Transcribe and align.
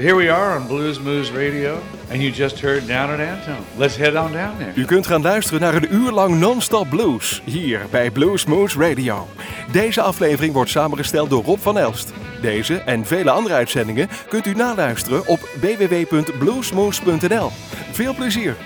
Here 0.00 0.16
we 0.16 0.30
are 0.30 0.58
on 0.58 0.66
Blues 0.66 0.98
Moose 0.98 1.32
Radio. 1.32 1.78
And 2.10 2.22
you 2.22 2.32
just 2.32 2.60
heard 2.60 2.86
Down 2.86 3.10
at 3.10 3.20
Antone. 3.20 3.64
Let's 3.76 3.96
head 3.96 4.16
on 4.16 4.32
down 4.32 4.56
there. 4.58 4.72
U 4.74 4.84
kunt 4.84 5.06
gaan 5.06 5.22
luisteren 5.22 5.60
naar 5.60 5.74
een 5.74 5.94
uur 5.94 6.10
lang 6.10 6.38
non-stop 6.38 6.88
blues. 6.88 7.42
Hier 7.44 7.80
bij 7.90 8.10
Blues 8.10 8.44
Moose 8.44 8.78
Radio. 8.78 9.28
Deze 9.72 10.00
aflevering 10.00 10.54
wordt 10.54 10.70
samengesteld 10.70 11.30
door 11.30 11.44
Rob 11.44 11.58
van 11.58 11.78
Elst. 11.78 12.12
Deze 12.40 12.74
en 12.74 13.06
vele 13.06 13.30
andere 13.30 13.54
uitzendingen 13.54 14.08
kunt 14.28 14.46
u 14.46 14.54
naluisteren 14.54 15.26
op 15.26 15.40
www.bluesmoose.nl. 15.60 17.50
Veel 17.92 18.14
plezier! 18.14 18.56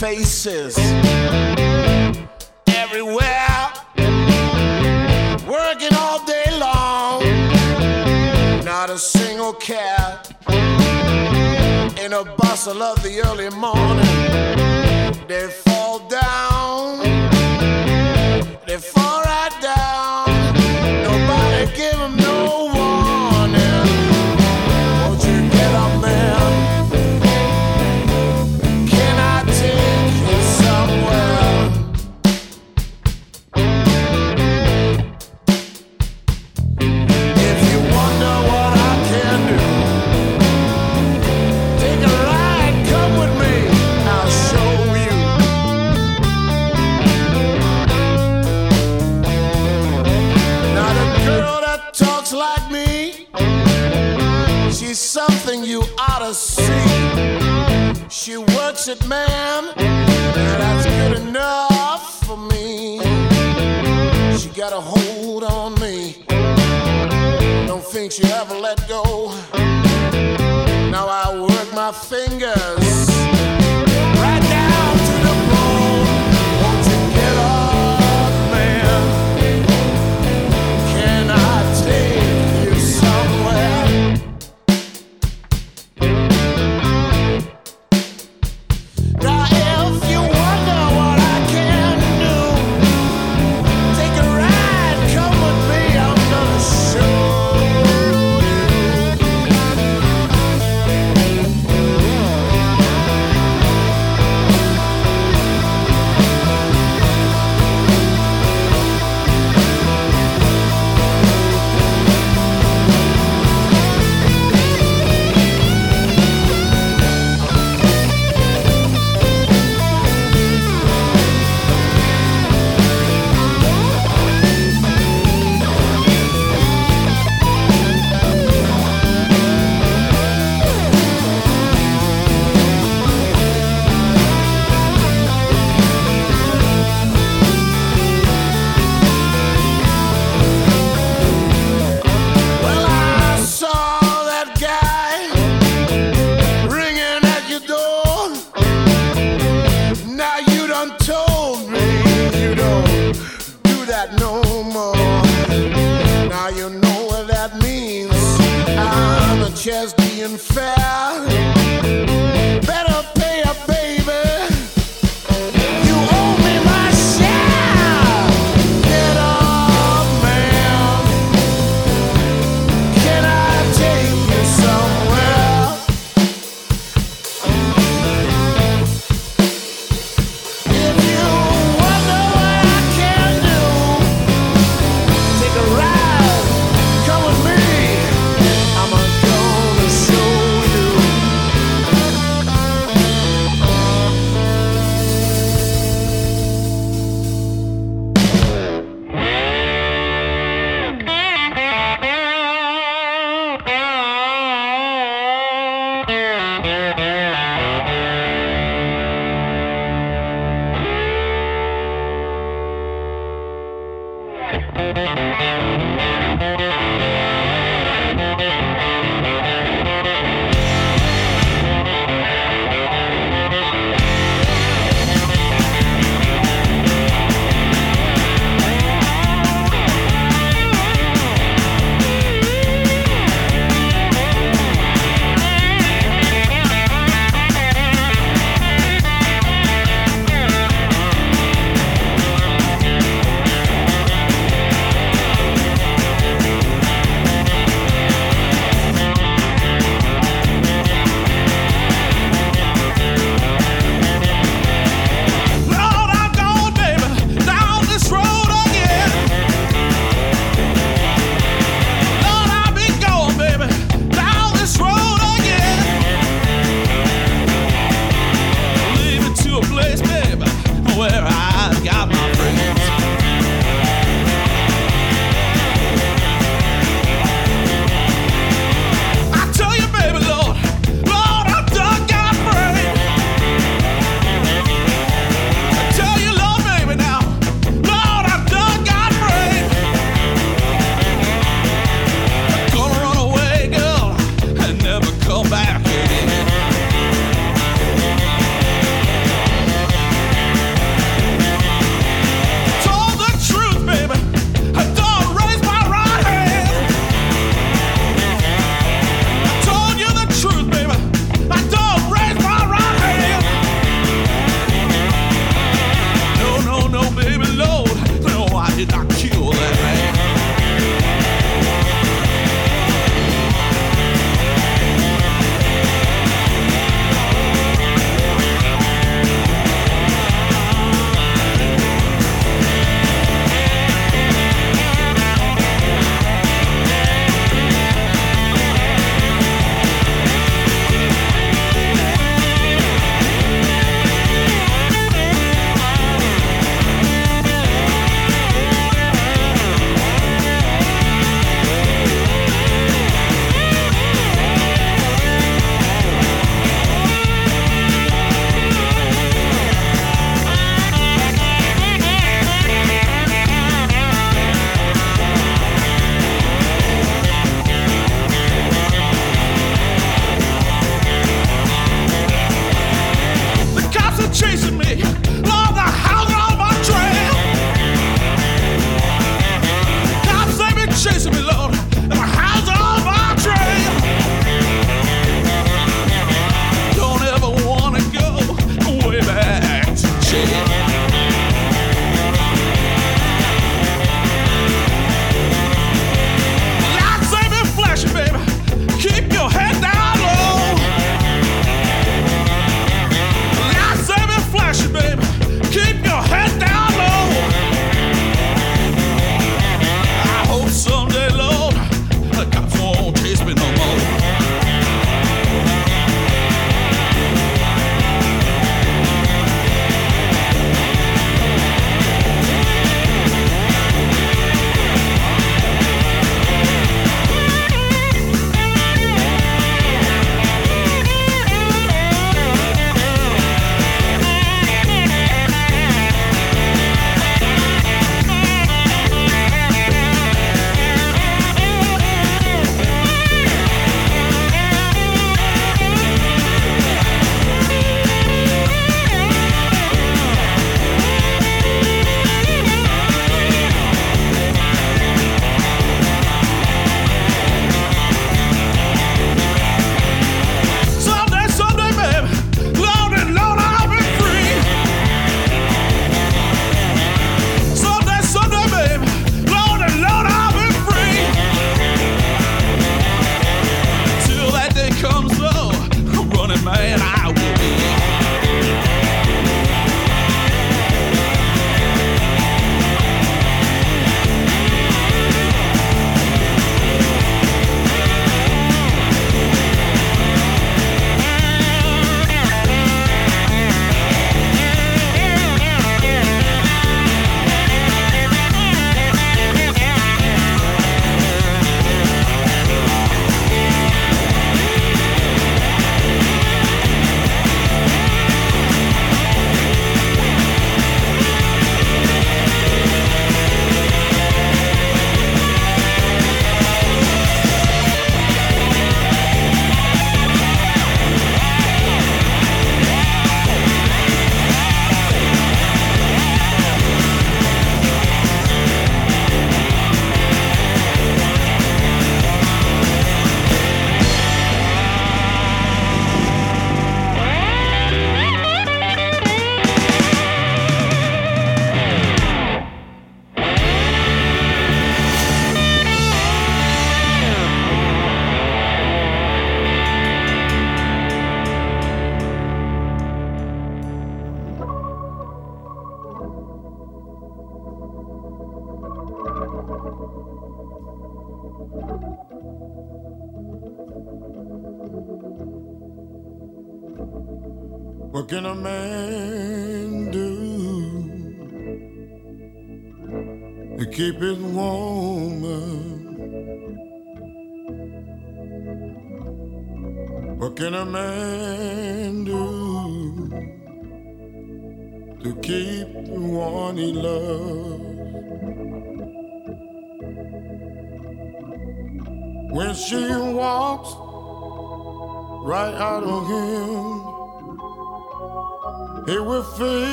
Faces 0.00 0.78
everywhere, 2.68 3.70
working 5.46 5.94
all 5.94 6.24
day 6.24 6.46
long. 6.58 7.22
Not 8.64 8.88
a 8.88 8.96
single 8.96 9.52
cat 9.52 10.32
in 12.02 12.14
a 12.14 12.24
bustle 12.38 12.82
of 12.82 13.02
the 13.02 13.20
early 13.26 13.50
morning. 13.50 15.26
They 15.28 15.48
She 58.30 58.36
works 58.36 58.86
it, 58.86 59.04
man, 59.08 59.72
that's 59.74 60.86
good 60.86 61.18
enough 61.18 62.24
for 62.24 62.36
me. 62.36 63.00
She 64.38 64.48
got 64.50 64.72
a 64.72 64.80
hold 64.80 65.42
on 65.42 65.74
me. 65.80 66.22
Don't 67.66 67.82
think 67.82 68.12
she 68.12 68.22
ever 68.26 68.54
let 68.54 68.88
go. 68.88 69.34
Now 70.92 71.08
I 71.08 71.40
work 71.40 71.74
my 71.74 71.90
fingers 71.90 73.19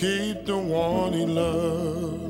keep 0.00 0.46
the 0.46 0.56
one 0.56 1.12
he 1.12 1.26
loves. 1.26 2.22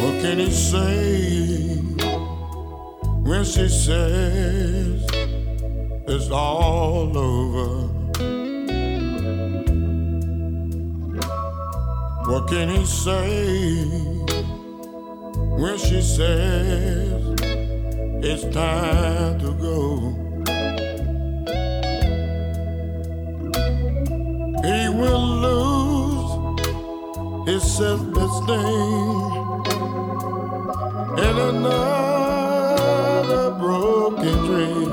What 0.00 0.14
can 0.22 0.38
he 0.40 0.50
say 0.50 1.76
when 3.22 3.44
she 3.44 3.68
says 3.68 5.06
it's 6.08 6.30
all 6.32 7.16
over? 7.16 7.86
What 12.28 12.48
can 12.48 12.70
he 12.70 12.84
say 12.84 13.84
when 15.62 15.78
she 15.78 16.02
says 16.02 17.22
it's 18.20 18.42
time 18.52 19.38
to 19.38 19.52
go? 19.54 20.29
His 27.60 27.76
self-esteem 27.76 29.20
in 31.18 31.38
another 31.52 33.50
broken 33.58 34.36
dream. 34.46 34.90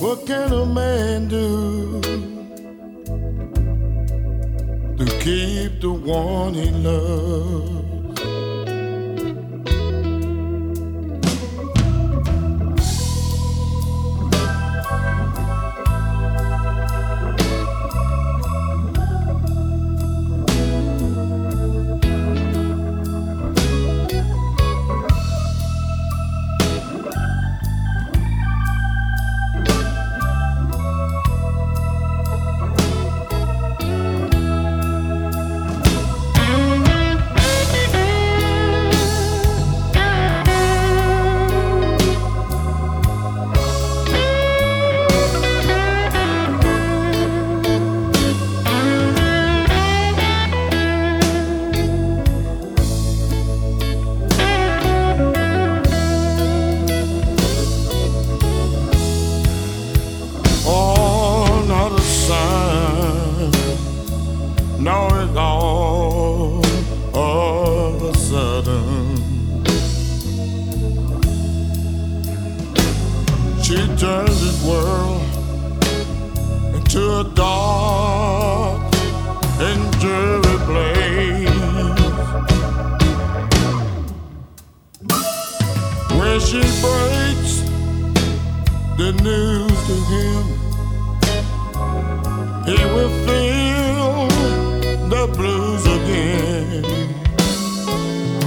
What 0.00 0.26
can 0.26 0.52
a 0.52 0.66
man 0.66 1.28
do 1.28 2.00
to 4.98 5.04
keep 5.20 5.80
the 5.80 5.92
one 5.92 6.54
he 6.54 6.70
loves? 6.70 7.79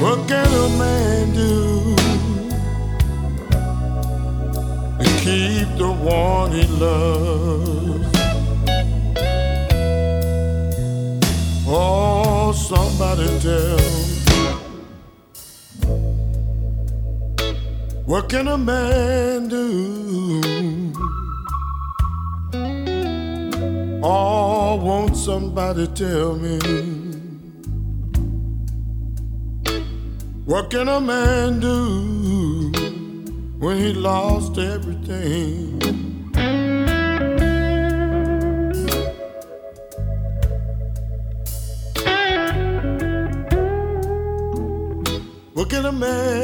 What 0.04 0.28
can 0.28 0.52
a 0.66 0.68
man 0.78 1.34
do 1.34 1.96
to 5.00 5.10
keep 5.24 5.68
the 5.78 5.92
one 6.04 6.52
he 6.52 6.64
loves? 6.68 8.12
Oh, 11.66 12.52
somebody 12.52 13.28
tell 13.40 13.78
me. 13.78 14.44
What 18.06 18.28
can 18.28 18.50
a 18.50 18.58
man 18.58 19.48
do? 19.48 20.92
Oh, 24.04 24.76
won't 24.84 25.16
somebody 25.16 25.88
tell 25.88 26.36
me? 26.36 27.03
What 30.46 30.70
can 30.70 30.90
a 30.90 31.00
man 31.00 31.62
do 31.62 32.70
when 33.60 33.78
he 33.78 33.94
lost 33.94 34.58
everything? 34.58 35.80
What 45.54 45.70
can 45.70 45.86
a 45.86 45.94
man 45.94 46.43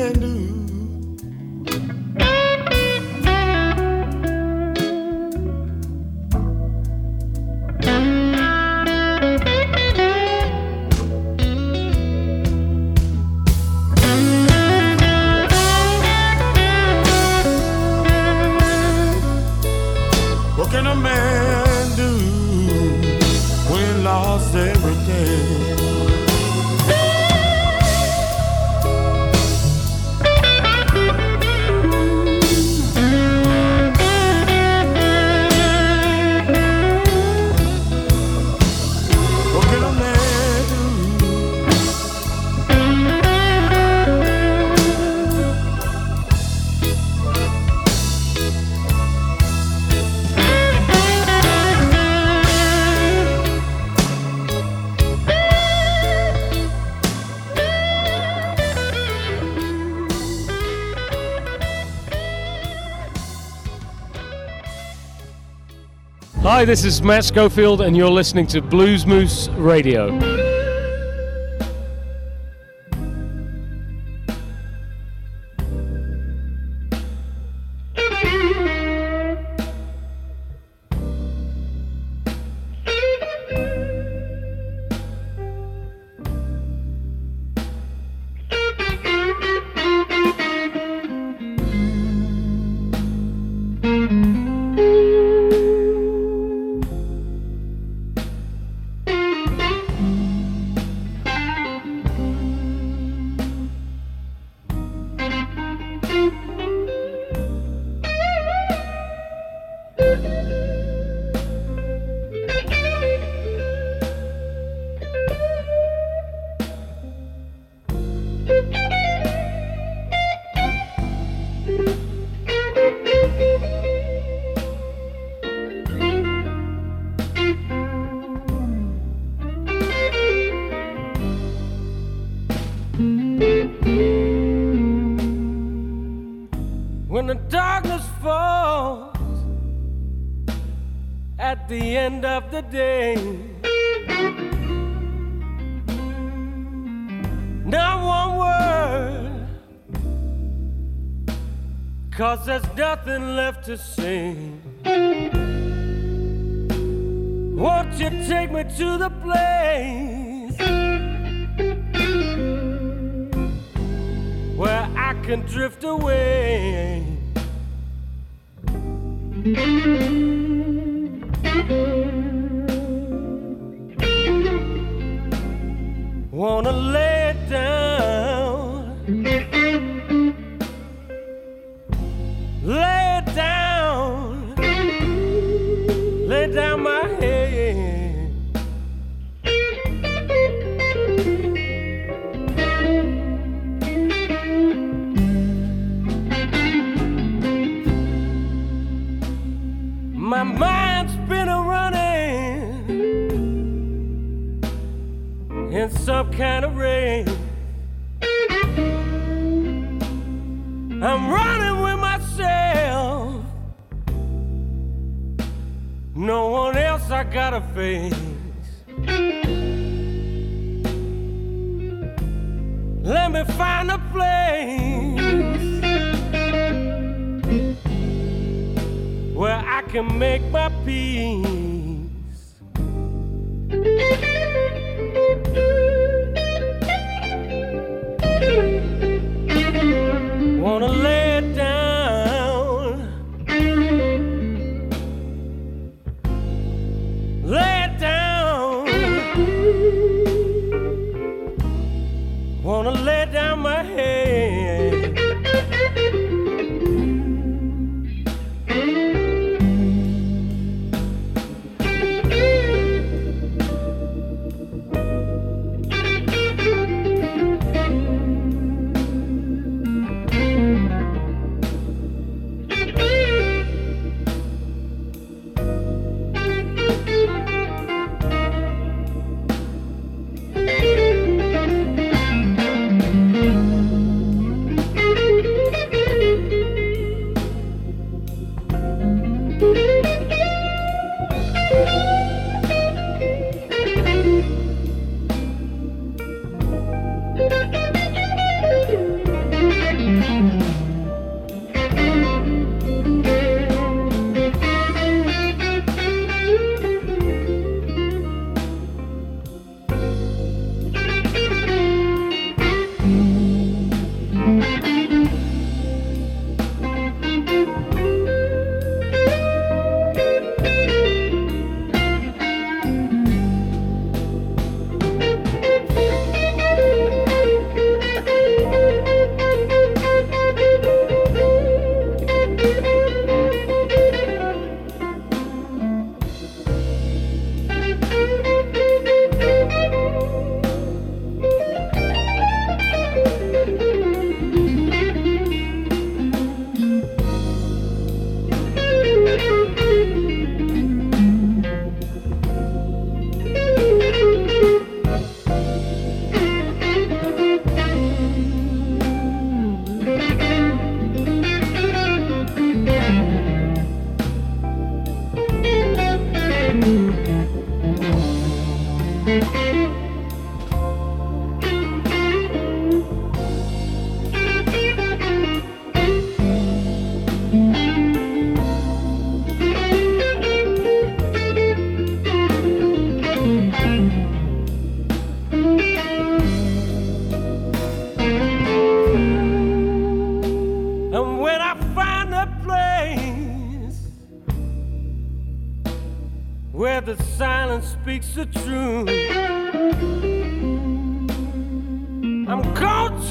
Hi, 66.42 66.64
this 66.64 66.86
is 66.86 67.02
Matt 67.02 67.26
Schofield, 67.26 67.82
and 67.82 67.98
you're 67.98 68.10
listening 68.10 68.48
to 68.48 68.62
Blues 68.62 69.06
Moose 69.06 69.50
Radio. 69.50 70.08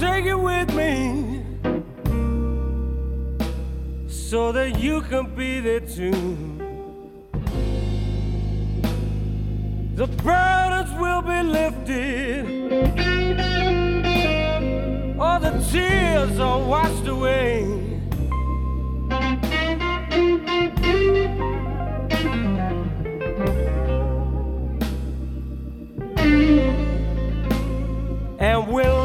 take 0.00 0.26
it 0.26 0.38
with 0.38 0.72
me 0.74 1.42
so 4.06 4.52
that 4.52 4.78
you 4.78 5.00
can 5.02 5.34
be 5.34 5.58
there 5.58 5.80
too. 5.80 6.12
The 9.96 10.06
burdens 10.22 10.92
will 11.00 11.22
be 11.22 11.42
lifted, 11.42 12.46
all 15.18 15.40
the 15.40 15.50
tears 15.72 16.38
are 16.38 16.60
washed 16.62 17.08
away. 17.08 17.64
And 28.40 28.68
we'll 28.68 28.97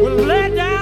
will 0.00 0.16
let 0.16 0.54
down. 0.54 0.81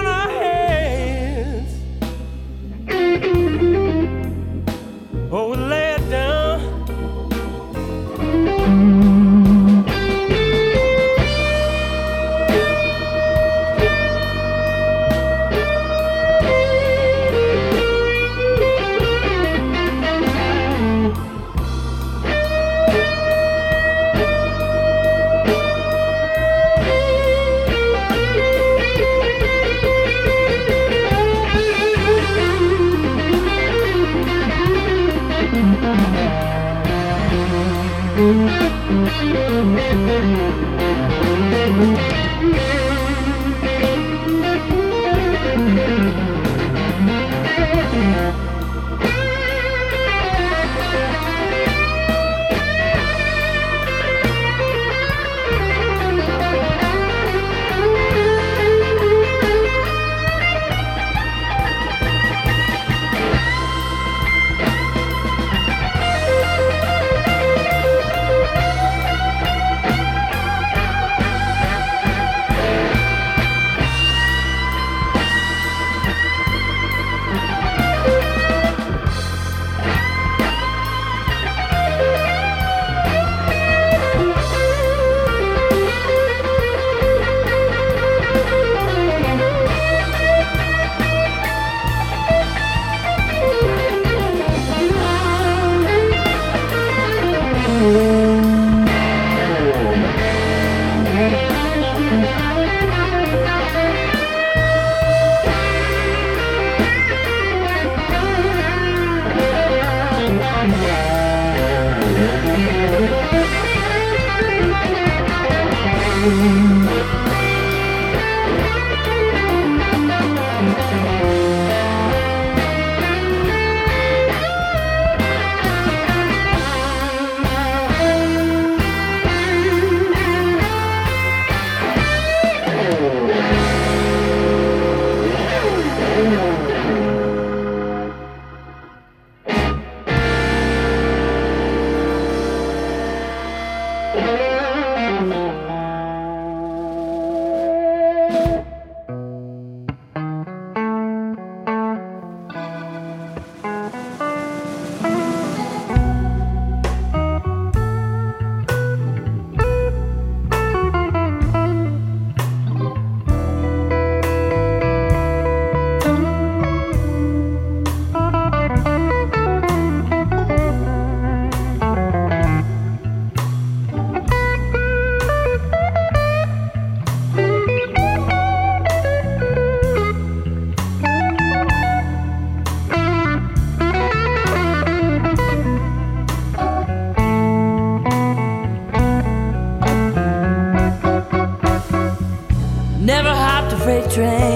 strange. 194.20 194.49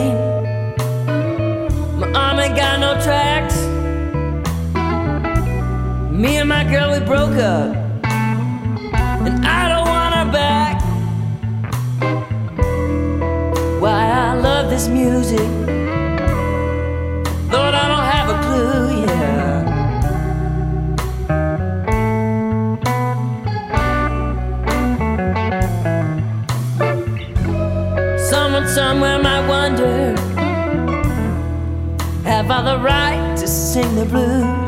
in 33.85 33.97
the 33.97 34.05
blue. 34.07 34.63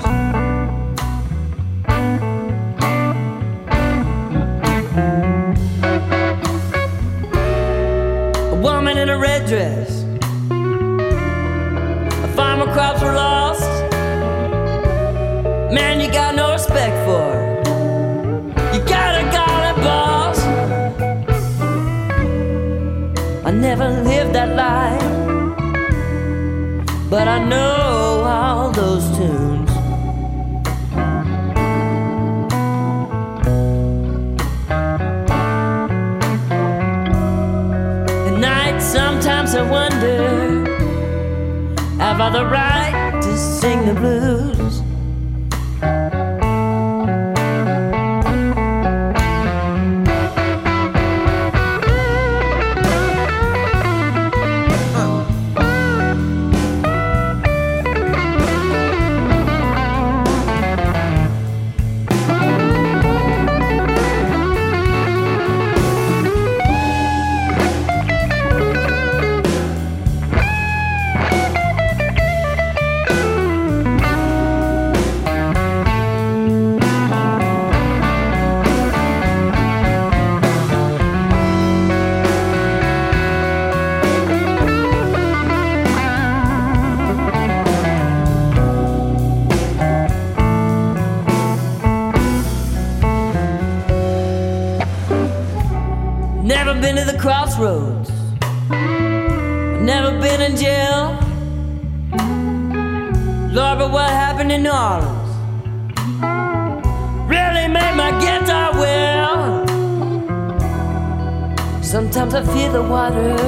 the 112.76 112.82
water. 112.82 113.45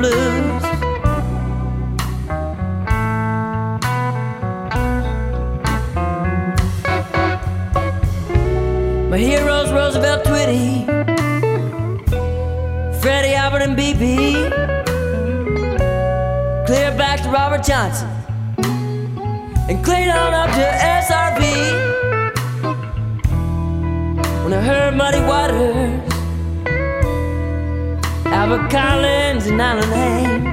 blues. 0.00 0.62
My 9.10 9.18
heroes 9.18 9.70
Roosevelt 9.70 10.24
Twitty, 10.24 10.86
Freddie 13.02 13.34
Albert 13.34 13.62
and 13.62 13.76
B.B. 13.76 14.06
Clear 16.66 16.96
back 16.96 17.22
to 17.22 17.28
Robert 17.28 17.62
Johnson 17.62 18.08
and 19.68 19.84
clean 19.84 20.08
on 20.08 20.32
up 20.32 20.50
to 20.50 20.66
SRV. 21.04 21.42
When 24.44 24.52
I 24.54 24.62
heard 24.62 24.96
Muddy 24.96 25.20
Waters 25.20 26.09
Albert 28.32 28.70
Collins 28.70 29.46
and 29.46 29.60
Alan 29.60 29.92
Hayes. 29.92 30.49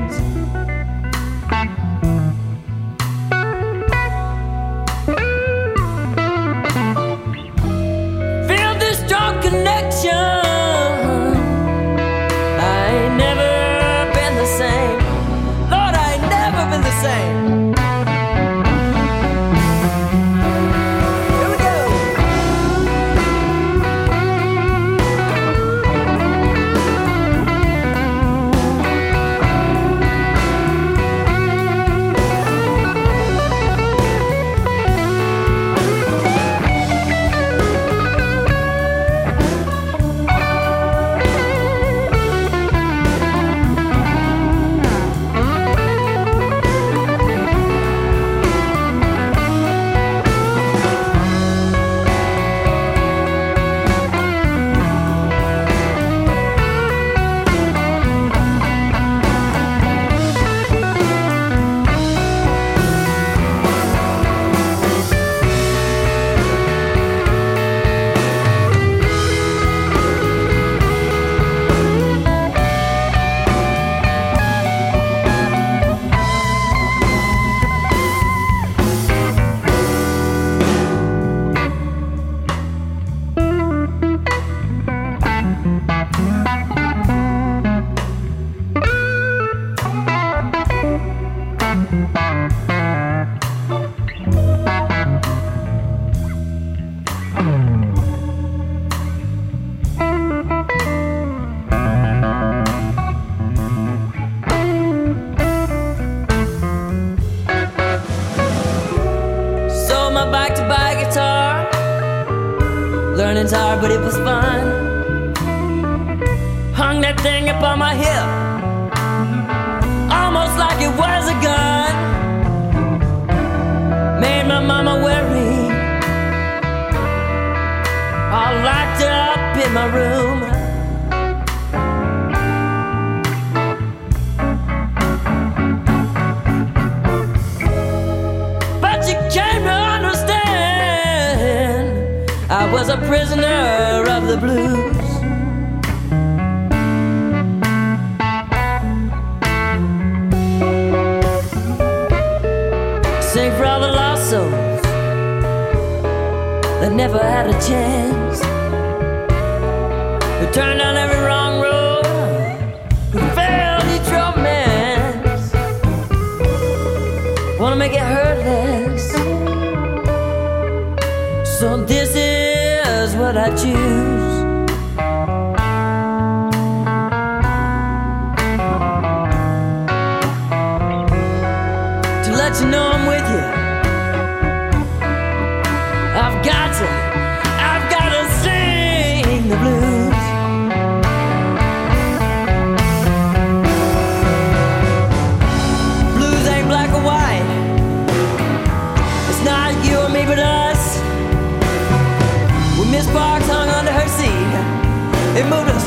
It 205.37 205.86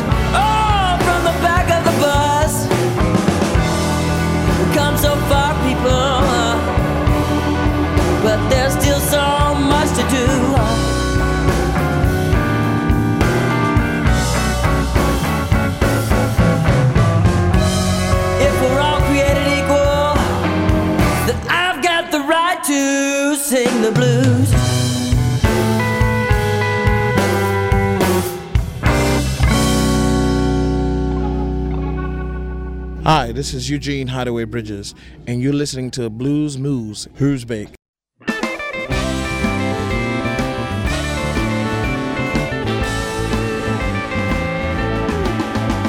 Hi, 33.12 33.33
this 33.33 33.55
is 33.55 33.68
Eugene 33.68 34.07
Hideaway 34.07 34.44
Bridges, 34.44 34.94
and 35.27 35.42
you're 35.42 35.53
listening 35.53 35.90
to 35.90 36.09
Blues 36.09 36.57
Moose 36.57 37.09
Hersbeek. 37.18 37.75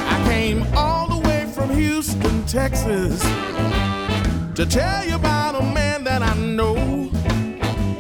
I 0.10 0.24
came 0.28 0.64
all 0.76 1.08
the 1.10 1.20
way 1.28 1.46
from 1.54 1.70
Houston, 1.70 2.44
Texas, 2.48 3.22
to 4.56 4.66
tell 4.68 5.06
you 5.06 5.14
about 5.14 5.54
a 5.54 5.62
man 5.62 6.04
that 6.06 6.24
I 6.24 6.36
know. 6.38 6.74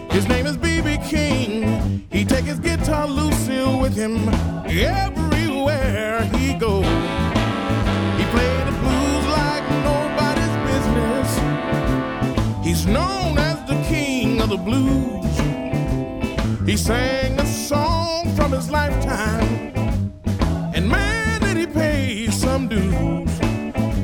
His 0.09 0.27
name 0.27 0.47
is 0.47 0.57
B.B. 0.57 0.97
King. 1.07 2.07
He 2.11 2.25
take 2.25 2.45
his 2.45 2.59
guitar 2.59 3.07
Lucille 3.07 3.79
with 3.79 3.93
him 3.93 4.27
everywhere 4.65 5.20
Known 12.87 13.37
as 13.37 13.63
the 13.69 13.75
king 13.87 14.41
of 14.41 14.49
the 14.49 14.57
blues. 14.57 15.37
He 16.65 16.75
sang 16.75 17.39
a 17.39 17.45
song 17.45 18.35
from 18.35 18.51
his 18.51 18.69
lifetime. 18.69 19.71
And 20.75 20.89
man, 20.89 21.41
did 21.41 21.57
he 21.57 21.67
pay 21.67 22.27
some 22.31 22.67
dues. 22.67 23.31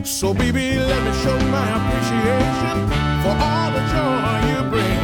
So, 0.08 0.34
baby, 0.34 0.78
let 0.78 1.04
me 1.04 1.12
show 1.24 1.38
my 1.50 1.68
appreciation 1.80 2.88
for 3.24 3.36
all 3.48 3.72
the 3.72 3.84
joy 3.94 4.38
you 4.52 4.62
bring. 4.70 5.02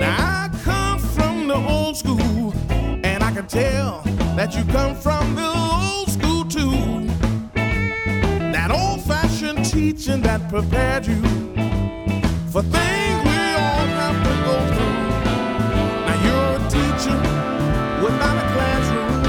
Now, 0.00 0.16
I 0.18 0.50
come 0.64 0.98
from 0.98 1.48
the 1.48 1.56
old 1.56 1.96
school, 1.96 2.52
and 3.04 3.22
I 3.22 3.30
can 3.30 3.46
tell 3.46 4.02
that 4.36 4.54
you 4.56 4.64
come 4.72 4.96
from 4.96 5.34
the 5.36 5.65
teaching 9.76 10.22
that 10.22 10.40
prepared 10.48 11.06
you 11.06 11.20
for 12.50 12.62
things 12.62 13.18
we 13.28 13.40
all 13.60 13.88
have 14.00 14.18
to 14.26 14.32
go 14.48 14.56
through. 14.72 14.98
Now, 16.06 16.16
you're 16.24 16.52
a 16.56 16.62
teacher 16.76 17.18
without 18.02 18.36
a 18.42 18.46
classroom, 18.54 19.20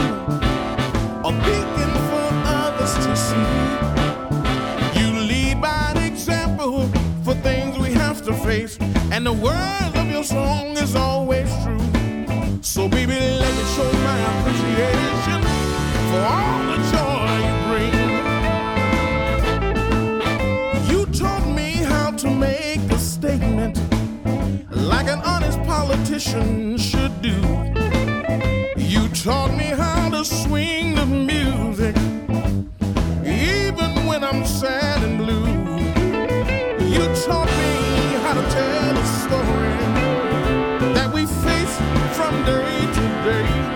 a 1.25 1.31
beacon 1.43 1.91
for 2.07 2.27
others 2.59 2.93
to 3.05 3.11
see. 3.27 3.49
You 4.97 5.07
lead 5.31 5.57
by 5.61 5.91
an 5.93 6.01
example 6.09 6.87
for 7.25 7.33
things 7.47 7.77
we 7.77 7.91
have 7.91 8.23
to 8.23 8.33
face, 8.33 8.77
and 9.11 9.25
the 9.25 9.33
words 9.33 9.95
of 9.95 10.09
your 10.09 10.23
song 10.23 10.76
politician 25.97 26.77
should 26.77 27.21
do. 27.21 27.35
You 28.77 29.07
taught 29.09 29.51
me 29.57 29.65
how 29.65 30.09
to 30.09 30.23
swing 30.23 30.95
the 30.95 31.05
music, 31.05 31.95
even 33.25 34.05
when 34.05 34.23
I'm 34.23 34.45
sad 34.45 35.03
and 35.03 35.17
blue. 35.17 35.47
You 36.93 37.03
taught 37.25 37.47
me 37.47 37.75
how 38.23 38.33
to 38.33 38.43
tell 38.57 38.97
a 38.97 39.05
story 39.23 39.77
that 40.93 41.11
we 41.13 41.25
face 41.25 41.75
from 42.15 42.45
day 42.45 42.81
to 42.95 43.03
day. 43.25 43.66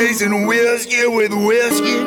chasing 0.00 0.46
whiskey 0.46 1.06
with 1.06 1.30
whiskey. 1.30 2.00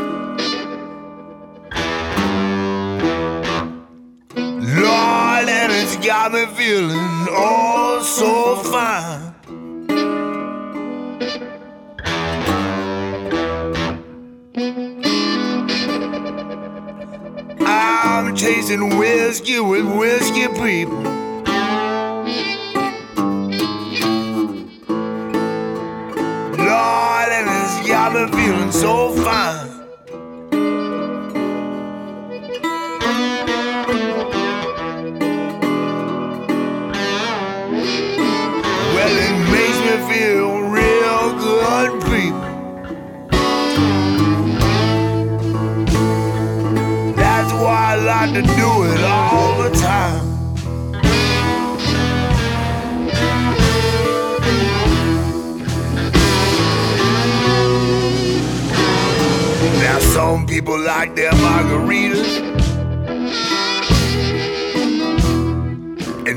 Lord, 4.82 5.48
and 5.48 5.72
it's 5.72 5.96
got 5.98 6.32
me 6.34 6.48
feeling 6.58 7.28
oh 7.30 8.02
so 8.04 8.56
fine. 8.72 9.36
I'm 17.68 18.36
chasing 18.36 18.98
whiskey 18.98 19.60
with 19.60 19.86
whiskey 20.00 20.48
people. 20.48 21.23
over. 28.84 29.23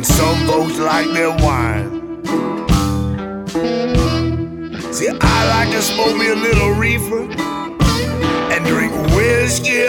Some 0.06 0.46
folks 0.46 0.78
like 0.78 1.08
their 1.12 1.30
wine. 1.30 2.22
See, 4.92 5.08
I 5.20 5.48
like 5.48 5.70
to 5.74 5.82
smoke 5.82 6.16
me 6.16 6.30
a 6.30 6.34
little 6.36 6.70
reefer 6.70 7.22
and 8.52 8.64
drink 8.64 8.92
whiskey. 9.16 9.88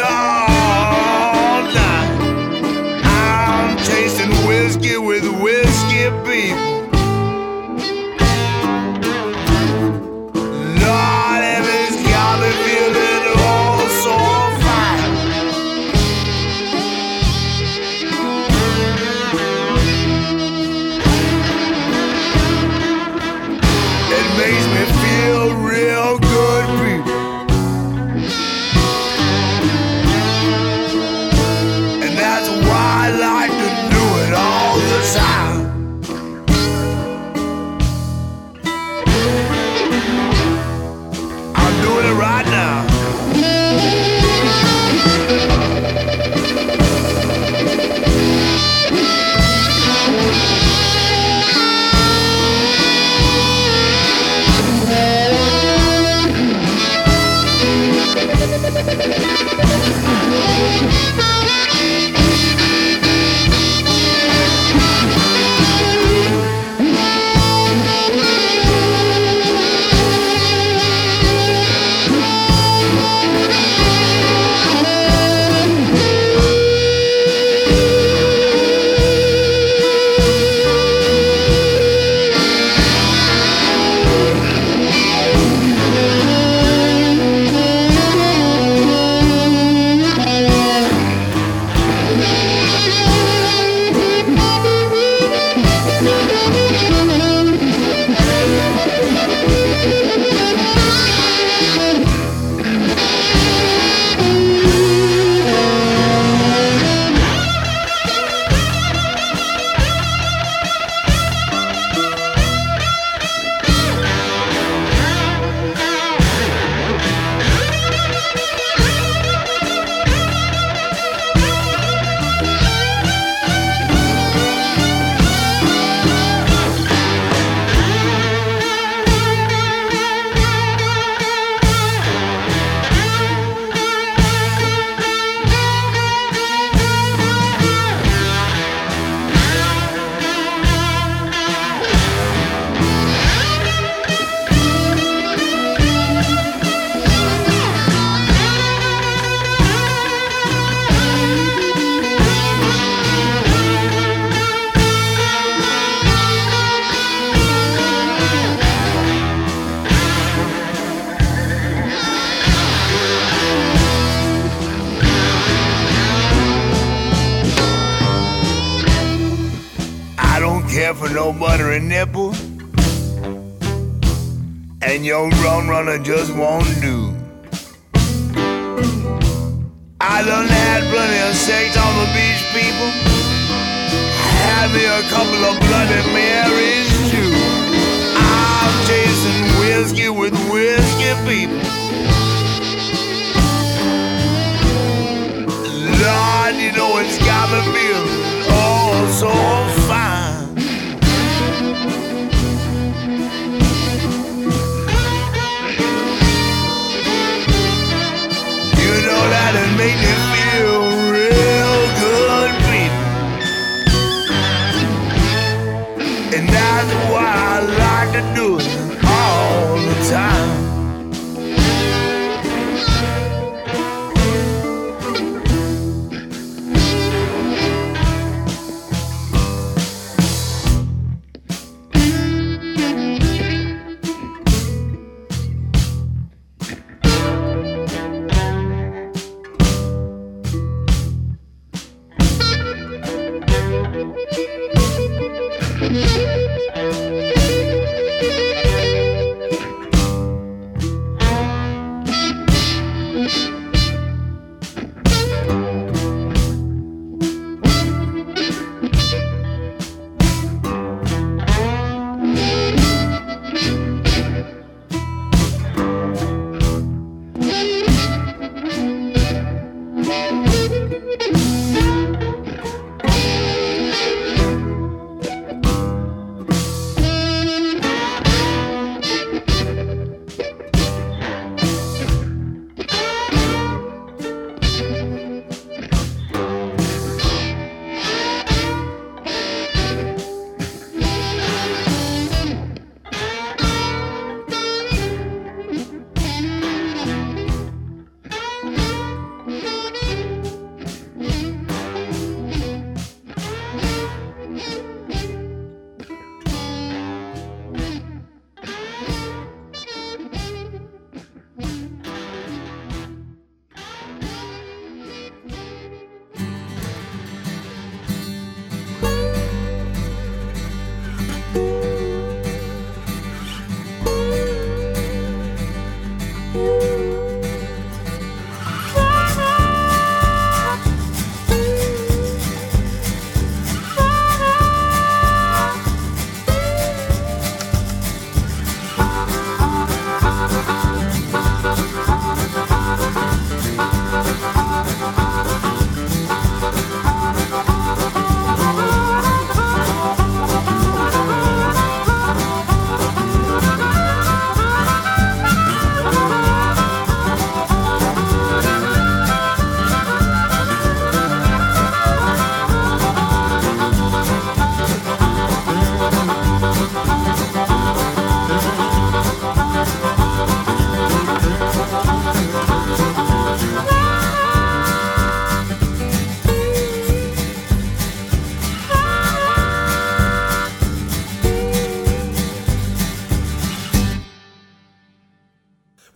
makes 24.38 24.68
me 24.68 24.86
feel 25.02 25.56
real 25.56 26.20
good. 26.20 26.27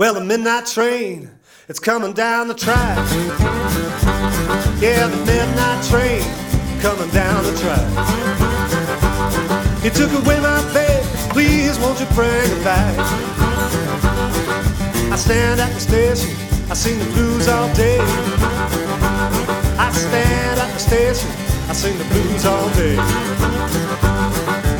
Well, 0.01 0.15
the 0.15 0.21
midnight 0.21 0.65
train, 0.65 1.29
it's 1.69 1.77
coming 1.77 2.13
down 2.13 2.47
the 2.47 2.55
track. 2.55 2.97
Yeah, 4.81 5.05
the 5.05 5.17
midnight 5.27 5.83
train 5.85 6.23
coming 6.81 7.07
down 7.11 7.43
the 7.43 7.55
track. 7.61 7.85
You 9.83 9.91
took 9.91 10.11
away 10.11 10.39
my 10.39 10.59
bed, 10.73 11.05
please 11.29 11.77
won't 11.77 11.99
you 11.99 12.07
bring 12.15 12.31
it 12.33 12.63
back? 12.63 12.97
I 15.11 15.15
stand 15.17 15.61
at 15.61 15.71
the 15.71 15.79
station, 15.79 16.35
I 16.71 16.73
sing 16.73 16.97
the 16.97 17.05
blues 17.13 17.47
all 17.47 17.71
day. 17.75 17.99
I 19.77 19.91
stand 19.93 20.59
at 20.61 20.73
the 20.73 20.79
station, 20.79 21.29
I 21.69 21.73
sing 21.73 21.95
the 21.99 22.05
blues 22.05 22.43
all 22.47 22.69
day. 22.73 22.95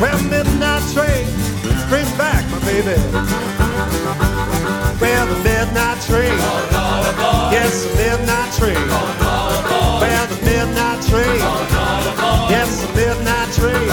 Well, 0.01 0.19
midnight 0.23 0.81
train, 0.95 1.27
bring 1.89 2.09
back 2.17 2.43
my 2.49 2.57
baby. 2.65 3.50
Well, 5.01 5.25
the 5.25 5.43
midnight 5.43 5.99
train. 6.05 6.37
Yes, 7.51 7.83
the 7.85 7.95
midnight 7.97 8.53
train. 8.53 8.87
Well, 9.99 10.27
the 10.27 10.39
midnight 10.45 11.01
train. 11.09 11.39
Yes, 12.49 12.81
the 12.81 12.87
midnight 12.95 13.51
train. 13.51 13.87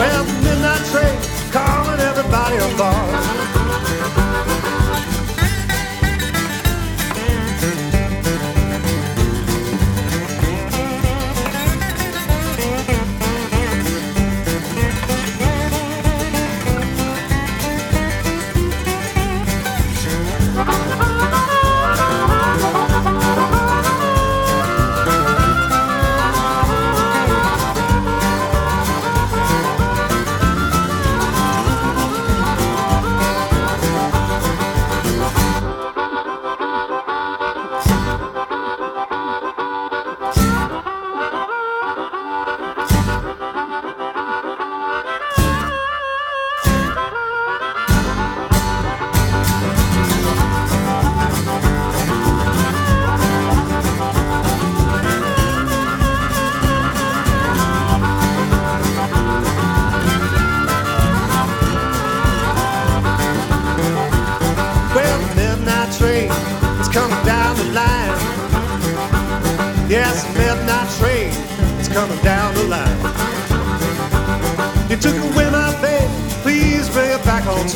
Well, 0.00 0.24
the 0.24 0.32
midnight 0.42 0.84
train 0.90 1.14
calling 1.52 2.00
everybody 2.00 2.56
aboard. 2.56 3.19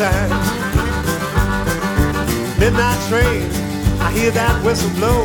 Time. 0.04 0.30
Midnight 2.58 3.00
train, 3.08 3.42
I 4.00 4.12
hear 4.12 4.30
that 4.32 4.54
whistle 4.64 4.90
blow. 4.98 5.24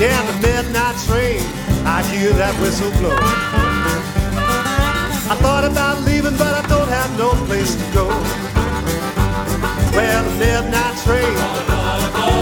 Yeah, 0.00 0.18
the 0.28 0.36
midnight 0.40 0.96
train, 1.06 1.40
I 1.84 2.00
hear 2.12 2.32
that 2.40 2.54
whistle 2.60 2.90
blow. 3.00 3.18
I 5.32 5.34
thought 5.42 5.64
about 5.64 6.02
leaving, 6.08 6.36
but 6.38 6.52
I 6.60 6.64
don't 6.72 6.88
have 6.88 7.10
no 7.18 7.30
place 7.46 7.74
to 7.76 7.86
go. 7.92 8.06
Well, 9.96 10.22
the 10.24 10.34
midnight 10.44 10.96
train, 11.04 11.34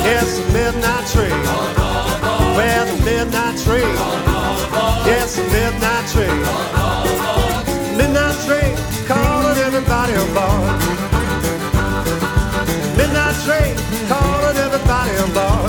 yes, 0.07 0.39
the 0.39 0.47
midnight 0.53 1.07
train. 1.15 1.41
Well, 2.57 2.85
the 2.87 2.99
midnight 3.05 3.57
train, 3.67 3.95
yes, 5.11 5.37
the 5.37 5.45
midnight 5.51 6.07
train. 6.15 6.76
Aboard. 10.25 10.81
Midnight 12.97 13.37
train, 13.45 13.77
calling 14.09 14.57
everybody 14.57 15.15
aboard. 15.25 15.66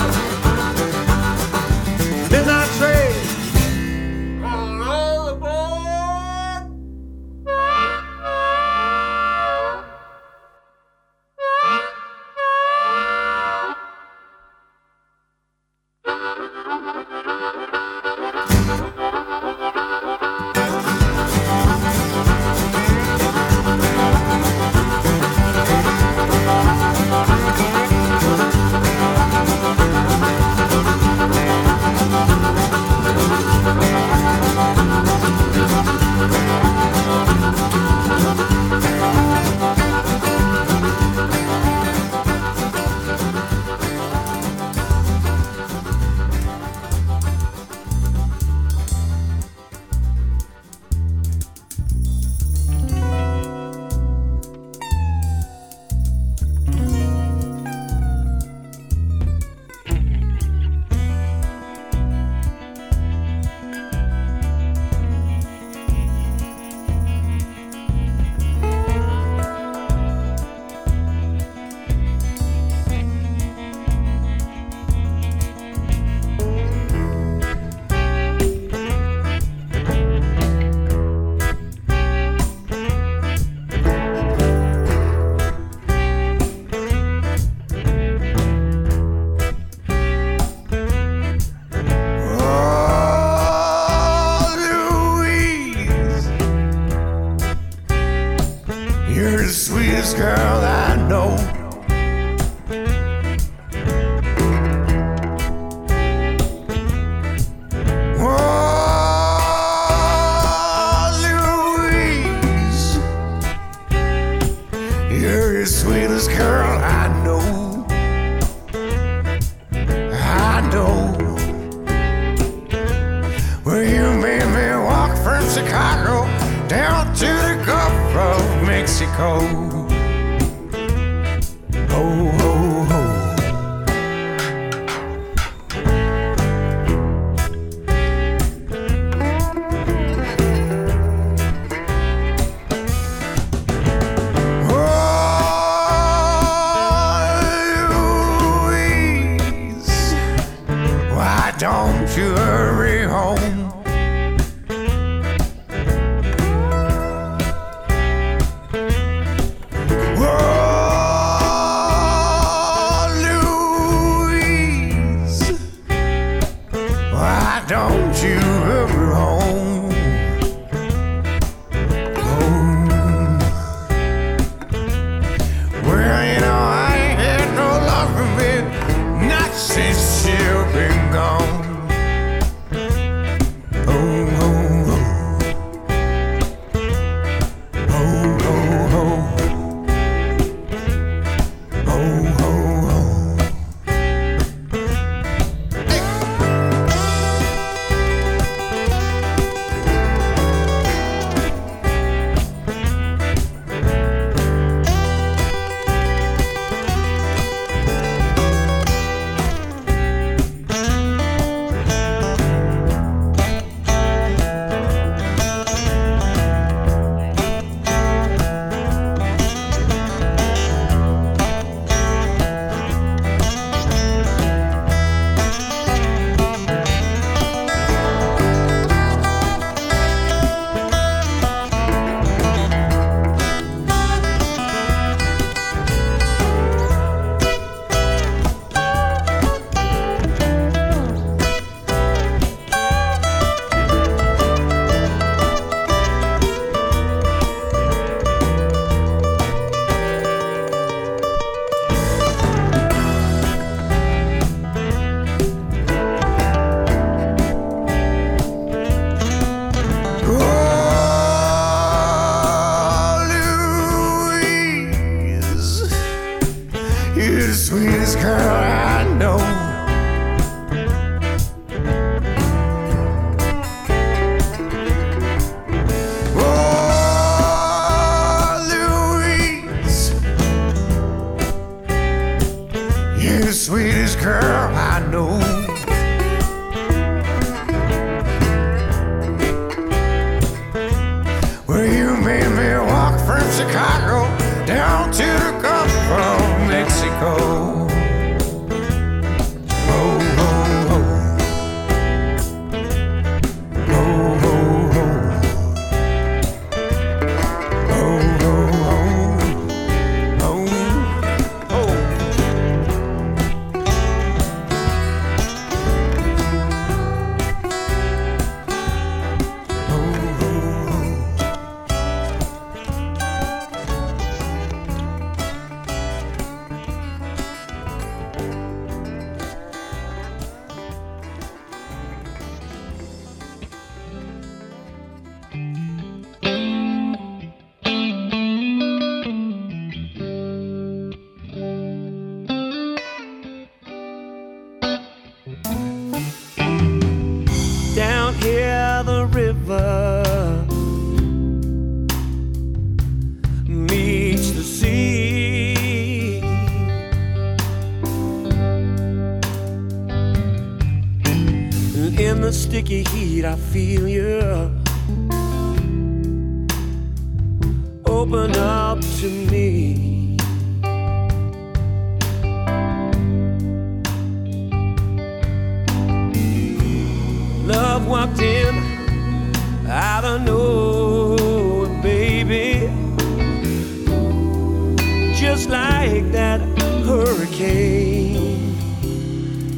That 386.32 386.60
hurricane. 387.06 388.36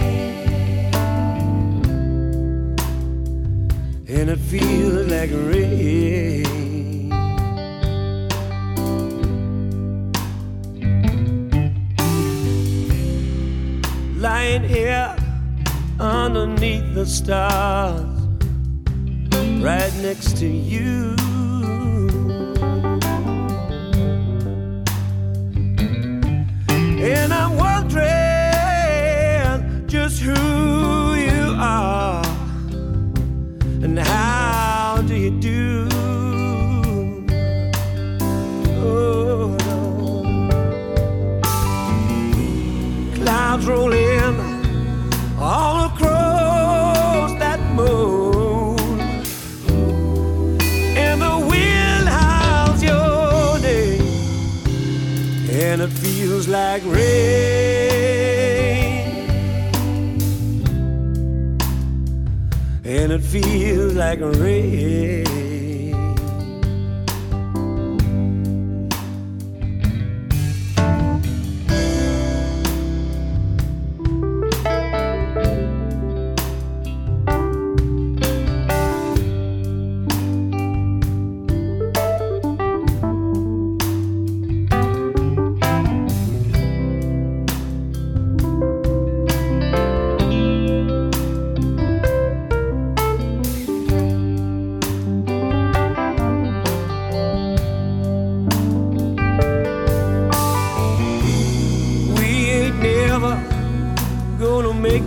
And 4.08 4.30
it 4.30 4.38
feels 4.38 5.06
like 5.08 5.30
rain. 5.30 6.44
lying 14.24 14.62
here 14.62 15.14
underneath 16.00 16.94
the 16.94 17.04
stars, 17.04 18.06
right 19.62 19.92
next 20.00 20.38
to 20.38 20.46
you. 20.46 21.14
And 27.06 27.34
I'm 27.34 27.58
wondering 27.58 28.06
just 29.86 30.22
who 30.22 30.32
you 30.32 31.54
are 31.58 32.24
and 33.82 33.98
how 33.98 34.43
like 56.74 56.86
rain, 56.86 57.06
and 62.84 63.12
it 63.12 63.20
feels 63.20 63.94
like 63.94 64.18
rain. 64.20 65.23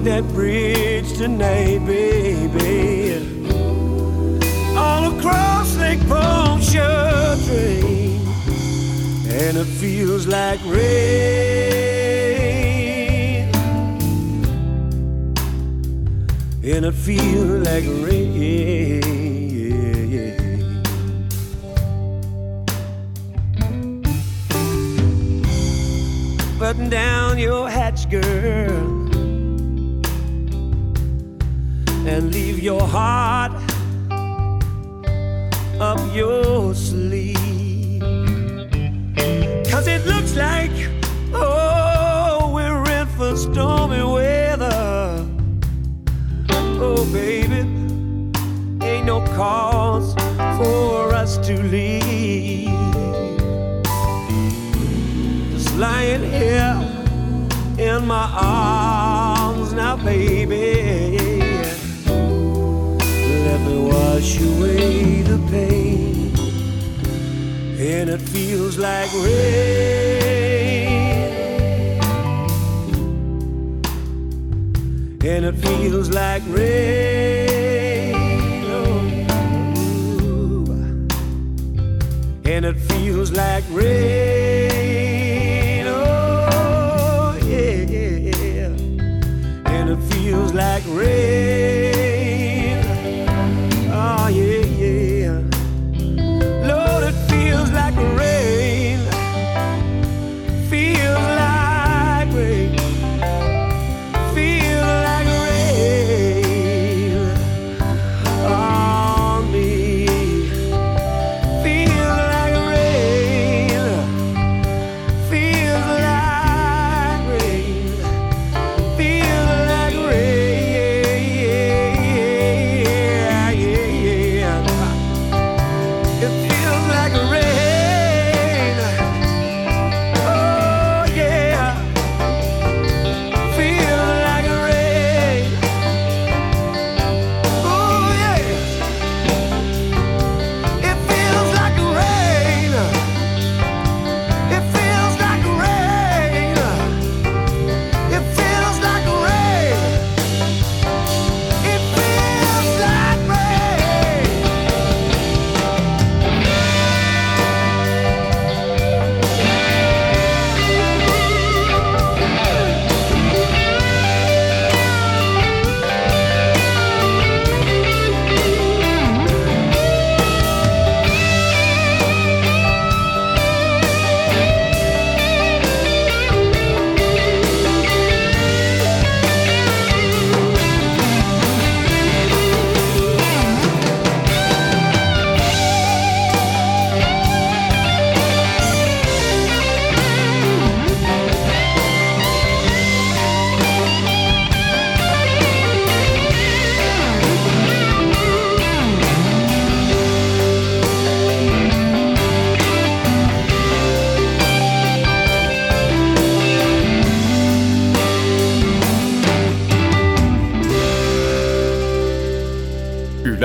That 0.07 0.23
bridge 0.29 1.11
tonight, 1.17 1.85
baby. 1.85 3.19
All 4.77 5.17
across 5.17 5.75
Lake 5.75 5.99
Pontchartrain, 6.07 8.21
and 9.27 9.57
it 9.57 9.65
feels 9.65 10.25
like 10.25 10.61
rain, 10.65 10.79
and 16.63 16.85
it 16.85 16.93
feels 16.93 17.67
like 17.67 17.83
rain. 18.05 19.17
button 26.59 26.89
down 26.89 27.37
your 27.37 27.69
hatch, 27.69 28.09
girl, 28.09 28.96
and 32.07 32.33
leave 32.33 32.59
your 32.59 32.81
heart 32.81 33.51
up 35.79 35.99
your 36.15 36.73
sleeve. 36.73 38.01
Cause 39.69 39.87
it 39.87 40.05
looks 40.05 40.35
like, 40.35 40.71
oh, 41.33 42.51
we're 42.53 42.83
in 42.91 43.07
for 43.07 43.35
stormy 43.35 44.03
weather. 44.03 45.25
Oh, 46.79 47.05
baby, 47.11 47.61
ain't 48.85 49.05
no 49.05 49.25
cause 49.35 50.13
for 50.57 51.13
us 51.13 51.37
to 51.47 51.61
leave 51.63 52.67
just 55.57 55.75
lying 55.77 56.23
here 56.23 56.75
in 57.77 58.05
my 58.05 58.29
arms 58.33 59.73
now, 59.73 59.97
baby. 59.97 61.16
Wash 64.17 64.41
away 64.41 65.21
the 65.21 65.37
pain, 65.51 66.33
and 67.77 68.09
it 68.09 68.19
feels 68.19 68.75
like 68.79 69.13
rain, 69.13 70.87
and 75.23 75.45
it 75.45 75.53
feels 75.53 76.09
like 76.09 76.41
rain. 76.47 78.15
Oh. 78.65 79.01
and 82.45 82.65
it 82.65 82.77
feels 82.89 83.31
like 83.31 83.63
rain. 83.69 84.66